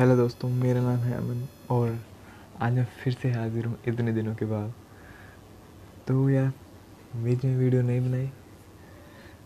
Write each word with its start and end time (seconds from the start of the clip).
Hello 0.00 0.14
दोस्तों, 0.16 0.48
मेरा 0.50 0.80
नाम 0.80 0.98
है 0.98 1.14
अमन 1.14 1.42
और 1.70 1.98
आज 2.62 2.72
मैं 2.72 2.84
फिर 3.02 3.12
से 3.12 3.30
हाजिर 3.30 3.64
हूँ 3.66 3.76
इतने 3.88 4.12
दिनों 4.12 4.34
के 4.34 4.44
बाद। 4.44 4.72
तो 6.08 6.28
यार, 6.30 6.52
बीच 7.16 7.44
में 7.44 7.56
वीडियो 7.56 7.82
नहीं 7.82 8.00
बनाई 8.00 8.30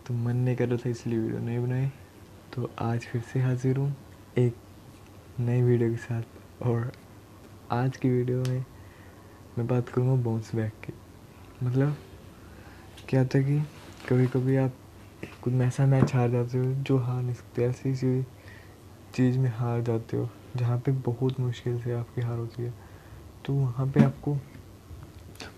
तो 0.06 0.14
मन 0.14 0.37
नहीं 0.37 0.56
कर 0.56 0.69
रहा 0.69 0.79
था 0.85 0.90
इसलिए 0.90 1.19
वीडियो 1.19 1.40
नहीं 1.40 1.59
बनाई। 1.59 1.88
तो 2.54 2.71
आज 2.80 3.01
फिर 3.03 3.22
से 3.32 3.40
हाजिर 3.40 3.77
हूँ 3.77 3.95
एक 4.38 4.56
नई 5.41 5.62
वीडियो 5.62 5.91
के 5.91 5.96
साथ 5.96 6.62
और 6.62 6.93
आज 7.73 7.96
की 7.96 8.11
वीडियो 8.11 8.45
में 8.48 8.64
मैं 9.59 9.66
बात 9.66 9.89
करूँगा 9.89 10.23
बाउंस 10.25 10.55
बैक 10.55 10.73
की। 10.84 10.93
मतलब 11.62 11.96
क्या 13.09 13.21
होता 13.21 13.39
है 13.39 13.45
कि 13.45 13.61
कभी 14.09 14.27
कभी 14.39 14.57
आप 14.57 14.77
कुछ 15.43 15.55
ऐसा 15.62 15.86
मैच 15.86 16.14
हार 16.14 16.30
जाते 16.30 16.59
हो 16.59 16.64
जो 16.64 16.98
हार 16.98 17.23
नहीं 17.23 17.34
सकते, 17.34 17.64
ऐसी 17.64 18.25
चीज़ 19.15 19.39
में 19.39 19.51
हार 19.51 19.81
जाते 19.83 20.17
हो, 20.17 20.29
जहाँ 20.57 20.79
पे 20.79 20.93
बहुत 20.93 21.38
मुश्किल 21.41 21.80
से 21.83 21.93
आपकी 21.93 22.20
हार 22.20 22.38
होती 22.38 22.62
है 22.62 22.73
तो 23.45 23.52
वहाँ 23.52 23.87
पे 23.87 24.05
आपको 24.05 24.34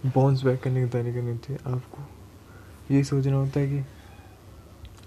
बाउंस 0.07 0.43
बैक 0.45 0.61
करने 0.63 0.83
की 0.83 0.91
तैयारी 0.91 1.13
करनी 1.15 1.31
होती 1.31 1.53
है, 1.53 1.59
आपको 1.67 2.95
ये 2.95 3.03
सोचना 3.05 3.37
होता 3.37 3.61
है 3.61 3.69
कि 3.69 3.85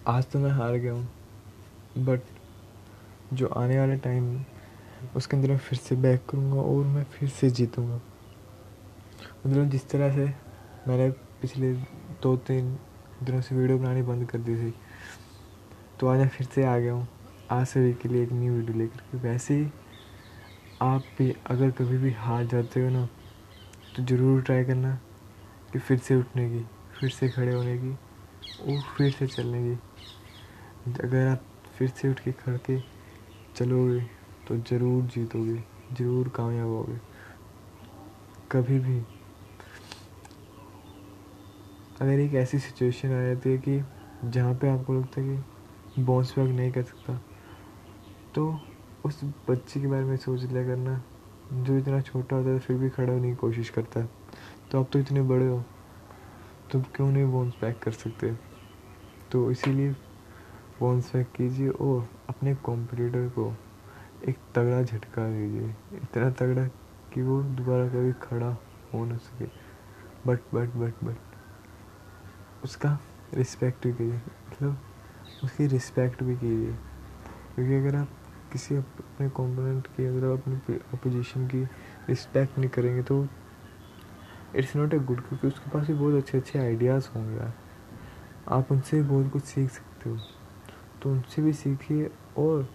आज 0.07 0.25
तो 0.31 0.39
मैं 0.39 0.51
हार 0.51 0.75
गया 0.75 0.93
हूँ 0.93 1.07
बट 1.97 2.21
जो 3.33 3.47
आने 3.47 3.79
वाला 3.79 3.95
टाइम 4.03 4.39
उसके 5.15 5.37
अंदर 5.37 5.49
मैं 5.49 5.57
फिर 5.57 5.79
से 5.79 5.95
बैक 5.97 6.25
करूँगा 6.29 6.61
और 6.61 6.85
मैं 6.85 7.03
फिर 7.03 7.29
से 7.29 7.49
जीतूँगा। 7.49 7.99
मतलब 9.45 9.69
जिस 9.69 9.89
तरह 9.89 10.15
से 10.15 10.25
मैंने 10.87 11.09
पिछले 11.41 11.73
दो 12.23 12.35
तीन 12.37 12.77
दिनों 13.23 13.41
से 13.41 13.55
वीडियो 13.55 13.77
बनानी 13.77 14.01
बंद 14.01 14.25
कर 14.29 14.39
दी 14.39 14.55
थी 14.55 14.73
तो 15.99 16.07
आज 16.07 16.19
मैं 16.19 16.27
फिर 16.27 16.47
से 16.47 16.63
आ 16.63 16.77
गया 16.77 16.93
हूँ। 16.93 17.07
आज 17.51 17.65
सभी 17.65 17.93
के 17.93 18.09
लिए 18.09 18.23
एक 18.23 18.31
न्यू 18.31 18.53
वीडियो 18.53 18.77
लेकर 18.77 18.99
के, 19.01 19.17
वैसे 19.17 19.53
ही 19.53 19.65
आप 20.81 21.03
भी 21.17 21.29
अगर 21.49 21.69
कभी 21.71 21.97
भी 21.97 22.11
हार 22.13 22.45
जाते 22.47 22.81
हो 22.81 22.89
ना 22.89 23.05
तो 23.95 24.03
ज़रूर 24.03 24.41
ट्राई 24.41 24.63
करना 24.65 24.93
कि 25.73 25.79
फिर 25.79 25.97
से 25.97 26.15
उठने 26.15 26.49
की, 26.49 26.59
फिर 26.99 27.09
से 27.09 27.29
खड़े 27.29 27.53
होने 27.53 27.77
की 27.77 27.91
और 28.65 28.81
फिर 28.97 29.11
से 29.11 29.27
चलने 29.27 29.61
की। 29.63 30.91
अगर 31.03 31.27
आप 31.27 31.43
फिर 31.77 31.87
से 31.89 32.09
उठ 32.09 32.19
के 32.19 32.31
खड़ 32.33 32.55
के 32.59 32.77
चलोगे 33.55 33.99
तो 34.47 34.57
ज़रूर 34.69 35.03
जीतोगे, 35.05 35.55
ज़रूर 35.91 36.29
कामयाब 36.35 36.67
होगे। 36.67 36.99
कभी 38.51 38.77
भी। 38.79 38.99
अगर 42.01 42.19
एक 42.19 42.33
ऐसी 42.35 42.59
सिचुएशन 42.59 43.13
आ 43.13 43.23
जाती 43.23 43.49
है 43.49 43.57
कि 43.57 43.81
जहाँ 44.25 44.53
पे 44.55 44.69
आपको 44.69 44.93
लगता 44.93 45.21
है 45.21 45.27
कि 45.27 46.03
बाउंस 46.03 46.33
बैक 46.37 46.49
नहीं 46.49 46.71
कर 46.71 46.83
सकता 46.83 47.19
तो 48.35 48.59
उस 49.05 49.23
बच्चे 49.49 49.79
के 49.81 49.87
बारे 49.87 50.03
में 50.03 50.17
सोच 50.17 50.43
लिया 50.43 50.63
करना। 50.67 51.01
जो 51.53 51.77
इतना 51.77 51.99
छोटा 52.01 52.35
होता 52.35 52.49
है, 52.49 52.59
फिर 52.59 52.77
भी 52.77 52.89
खड़ा 52.89 53.13
होने 53.13 53.29
की 53.29 53.35
कोशिश 53.35 53.69
करता 53.69 53.99
है। 53.99 54.09
तो 54.71 54.79
आप 54.79 54.89
तो 54.93 54.99
इतने 54.99 55.21
बड़े 55.21 55.47
हो 55.47 55.63
तो 56.71 56.81
क्यों 56.95 57.11
नहीं 57.11 57.31
बाउंस 57.31 57.53
बैक 57.61 57.79
कर 57.79 57.91
सकते 57.91 58.33
तो 59.31 59.49
इसीलिए 59.51 59.91
बाउंस 60.81 61.11
बैक 61.15 61.31
कीजिए 61.35 61.69
और 61.69 62.07
अपने 62.29 62.55
कॉम्पिटिटर 62.55 63.27
को 63.29 63.53
एक 64.27 64.37
तगड़ा 64.55 64.81
झटका 64.83 65.27
दीजिए। 65.29 65.69
इतना 65.93 66.29
तगड़ा 66.31 66.67
कि 67.13 67.21
वो 67.21 67.41
दोबारा 67.43 67.87
कभी 67.87 68.11
खड़ा 68.21 68.57
हो 68.93 69.05
ना 69.05 69.17
सके। 69.17 69.45
बट 70.27 70.39
बट 70.53 70.69
बट 70.69 71.03
बट 71.03 71.15
उसका 72.63 72.99
रिस्पेक्ट 73.33 73.87
भी 73.87 73.93
कीजिए। 73.93 74.13
मतलब 74.13 74.77
उसकी 75.43 75.67
रिस्पेक्ट 75.67 76.23
भी 76.23 76.35
कीजिए। 76.35 76.73
क्योंकि 77.55 77.75
अगर 77.75 77.95
आप 77.95 78.09
किसी 78.51 78.75
अपने 78.75 79.29
कॉम्पोनेंट 79.29 79.87
की, 79.87 80.05
अगर 80.05 80.25
आप 80.27 80.39
अपनी 80.39 80.75
अपोजिशन 80.93 81.47
की 81.47 81.63
रिस्पेक्ट 82.09 82.57
नहीं 82.59 82.69
करेंगे 82.69 83.03
तो 83.03 83.27
इट्स 84.55 84.75
नॉट 84.75 84.93
ए 84.93 84.99
गुड 84.99 85.21
क्योंकि 85.27 85.47
उसके 85.47 85.69
पास 85.71 85.87
भी 85.87 85.93
बहुत 85.93 86.15
अच्छे 86.15 86.37
अच्छे 86.37 86.59
आइडियाज़ 86.59 87.09
होंगे 87.15 87.35
यार। 87.37 87.53
आप 88.47 88.71
उनसे 88.71 89.01
भी 89.01 89.07
बहुत 89.09 89.31
कुछ 89.31 89.43
सीख 89.43 89.69
सकते 89.69 90.09
हो। 90.09 90.17
तो 91.01 91.11
उनसे 91.11 91.41
भी 91.41 91.53
सीखिए 91.53 92.09
और 92.37 92.69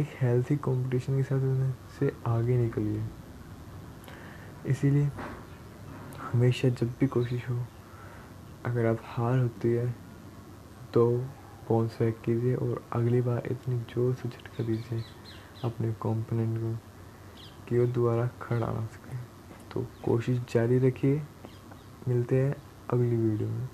एक 0.00 0.08
हेल्थी 0.20 0.56
कंपटीशन 0.56 1.16
के 1.16 1.22
साथ 1.22 1.42
उनसे 1.44 2.12
आगे 2.26 2.56
निकलिए। 2.58 3.04
इसीलिए 4.66 5.10
हमेशा 6.22 6.68
जब 6.68 6.90
भी 7.00 7.06
कोशिश 7.06 7.48
हो, 7.50 7.58
अगर 8.64 8.86
आप 8.86 8.98
हार 9.04 9.38
होती 9.38 9.72
है 9.72 9.88
तो 10.94 11.04
बाउंस 11.70 11.96
बैक 12.00 12.20
कीजिए 12.24 12.54
और 12.54 12.84
अगली 12.92 13.20
बार 13.20 13.42
इतनी 13.50 13.78
ज़ोर 13.94 14.14
से 14.14 14.28
झटका 14.28 14.64
दीजिए 14.64 15.02
अपने 15.64 15.92
कॉम्पोनेंट 15.92 16.58
को 16.58 16.74
कि 17.68 17.78
वो 17.78 17.86
दोबारा 17.86 18.26
खड़ा 18.42 18.66
ना 18.66 18.86
सके। 18.86 19.16
तो 19.72 19.86
कोशिश 20.04 20.40
जारी 20.54 20.78
रखिए। 20.78 21.22
मिलते 22.08 22.42
हैं 22.42 22.54
अगली 22.92 23.16
वीडियो 23.16 23.48
में। 23.48 23.68